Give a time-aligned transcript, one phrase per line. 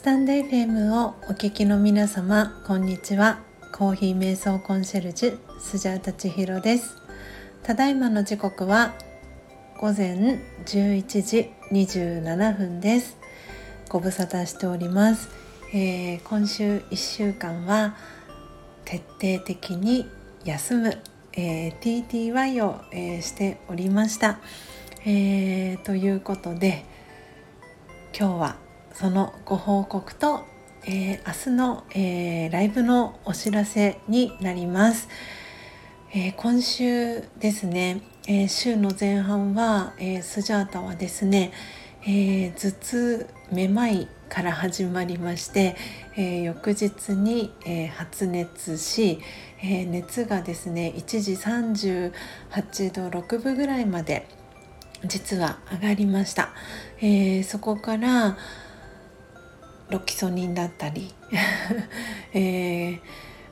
[0.00, 3.40] スタンド FM をお聞きの皆様こんにちは。
[3.70, 6.96] コーヒー瞑想コンシェルジュスジャータチヒロです。
[7.62, 8.94] ただいまの時刻は
[9.78, 13.18] 午前11時27分です。
[13.90, 15.28] ご無沙汰しております、
[15.74, 17.94] えー、今週1週間は
[18.86, 20.08] 徹底的に
[20.46, 20.98] 休む、
[21.34, 24.40] えー、TTY を、えー、しておりました、
[25.04, 26.86] えー、ということで
[28.18, 30.44] 今日はそのご報告と、
[30.84, 35.08] えー、明日の、えー、ライブのお知らせになります、
[36.12, 41.52] えー、今週ですね、え週の前半は、えスジャータはですね、
[42.06, 45.76] え頭痛めまいから始まりまして、
[46.16, 49.20] え翌日に、え発熱し、
[49.62, 54.26] え熱がですね1時38度6分ぐらいまで
[55.04, 56.50] 実は上がりました、
[57.00, 58.36] えー、そこから
[59.90, 61.12] ロキソニンだったり、
[62.32, 63.00] えー、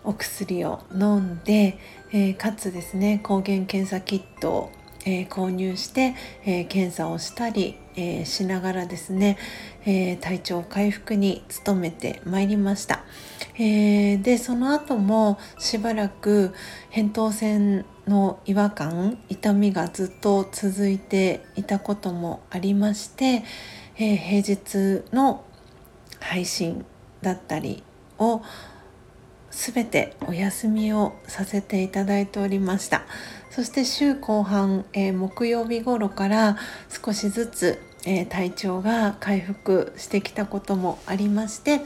[0.05, 1.79] お薬を飲んで、
[2.13, 4.73] えー、かつですね抗原検査キットを、
[5.05, 6.15] えー、購入して、
[6.45, 9.37] え検査をしたり、えしながらですね、
[9.85, 13.05] え体調回復に努めてまいりました、
[13.59, 16.55] えでその後もしばらく
[16.93, 23.43] 扁桃腺の違和感痛みがずっと続いていたこともありまして、
[23.97, 25.45] え平日の
[26.29, 26.85] 配信
[27.23, 27.83] だったり
[28.19, 28.43] を
[29.51, 33.03] 全てお休みをさせていただいておりました。
[33.51, 36.59] そして週後半、えー、木曜日頃から
[36.91, 41.81] 少しずつ、えー、体調が回復してきたこともありまして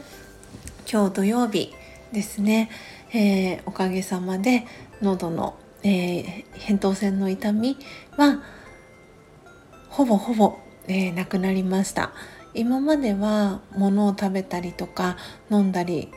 [0.91, 1.73] 今日土曜日
[2.11, 2.69] ですね、
[3.11, 4.67] えー、おかげさまで
[5.01, 7.77] 喉の、え扁桃腺の痛み
[8.17, 8.43] は
[9.89, 12.11] ほぼほぼ、えなくなりました。
[12.53, 15.17] 今までは物を食べたりとか
[15.49, 16.11] 飲んだり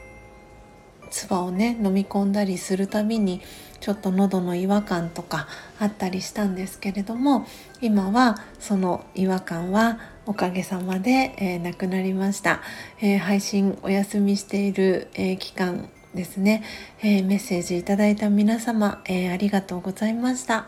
[1.11, 3.41] 唾をね飲み込んだりするたびに
[3.81, 5.47] ちょっと喉の違和感とか
[5.79, 7.47] あったりしたんですけれども
[7.81, 12.61] 今はその違和感はおかげさまで、えー、なくなりました、
[13.01, 16.65] えー、配信お休みしている、えー、期間ですね、
[17.03, 20.67] えメッセージいただいた皆様、えありがとうございました。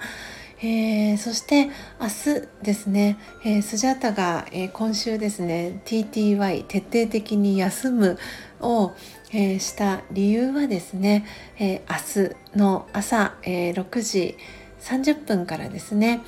[0.61, 1.71] えー、そして
[2.01, 8.19] 明日ですね、えー、スジャータが、えー、今週ですね TTY 徹底的に休む
[8.61, 8.93] を、
[9.31, 11.25] えー、した理由はですね、
[11.59, 14.37] えー、明日の朝、えー、6時
[14.81, 16.23] 30分からですね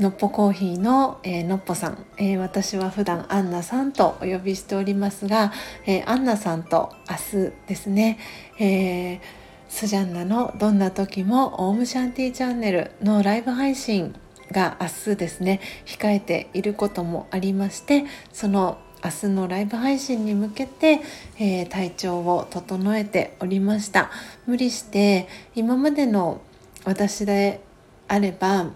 [0.00, 5.52] のっぽコーヒーの、えー、のっぽさん、えー、私は普段アンナさんとお呼びしておりますが、
[5.86, 8.18] えー、アンナさんと明日ですね、
[8.58, 9.39] えー
[9.70, 14.14] スジャンナのどんな時もオームシャンティチャンネルのライブ配信
[14.50, 21.00] が明日ですね控えていることもありましてその明日のライブ配信に向けて、
[21.38, 24.10] えー、体調を整えておりました。
[24.46, 26.42] 無理して今までの
[26.84, 27.60] 私で
[28.08, 28.72] あれば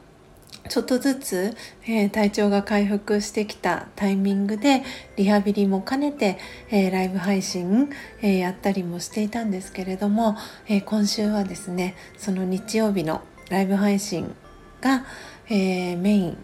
[0.69, 4.83] ちょっとずつ、えー、体調が回復してきたタイミングで
[5.17, 6.39] リハビリも兼ねて、
[6.71, 7.91] えー、ライブ配信、
[8.23, 10.37] えー、やったりもしていたんですけれども、
[10.67, 14.35] え今週はですねその日曜日のライブ配信
[14.81, 15.05] が、
[15.51, 16.39] えメイン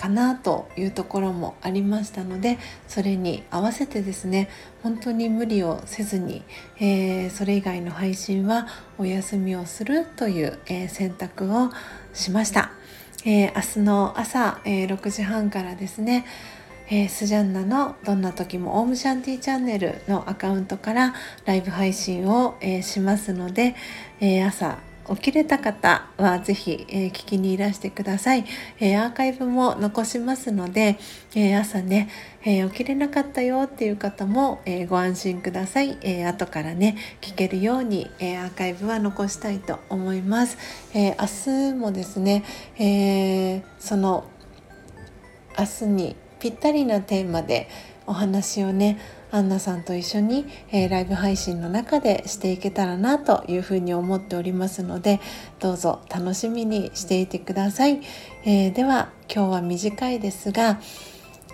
[0.00, 2.58] かなというところもありましたので
[2.88, 4.48] それに合わせてですね
[4.82, 6.42] 本当に無理をせずに、
[6.78, 8.66] えー、それ以外の配信は
[8.96, 11.70] お休みをするという、えー、選択を
[12.14, 12.72] しました。
[13.24, 16.24] えー、明日の朝、えー、6時半からですね、
[16.88, 21.14] えー、スジャンナのどんな時もオームシャンティチャンネルのアカウントから
[21.44, 23.74] ライブ配信を、え、しますので、
[24.20, 24.78] えー、朝
[25.10, 28.44] 起きれた方はぜひ、えー、聞きにいらしてください、
[28.78, 30.98] えー、アーカイブも残しますので、
[31.34, 32.08] えー、朝ね、
[32.44, 40.56] え起きれなかったよっていう方も、えご安心ください、え後からね聞けるように、えアーカイブは残したいと思います、
[40.94, 42.44] え明日もですね、
[42.78, 44.24] えその
[45.58, 47.68] 明日にぴったりなテーマで
[48.06, 48.98] お話をね
[49.30, 55.20] アンナさんと一緒に、えー、ライブ配信の中でしていけたらなというふうに思っておりますので
[55.58, 58.00] どうぞ楽しみにしていてください、
[58.44, 60.80] えー、では今日は短いですが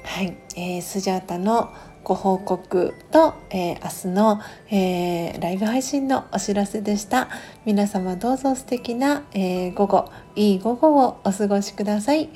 [0.05, 1.75] はい、えー、スジャータの
[2.07, 4.41] ご報告と、えー、明日の、
[4.71, 7.29] えー、ライブ配信のお知らせでした。
[7.65, 12.29] 皆様どうぞ素敵な、えー、午後いい午後をお過ごしください。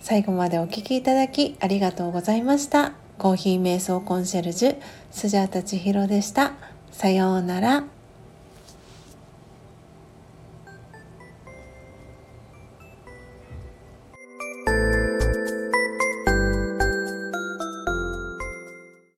[0.00, 3.05] 最後までお聴きいただきありがとうございました。
[3.18, 4.76] コーヒー瞑想コンシェルジュ
[5.10, 6.52] スジャータ千尋でした。
[6.92, 7.95] さようなら。